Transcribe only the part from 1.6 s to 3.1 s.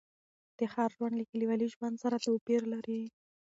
ژوند سره توپیر لري.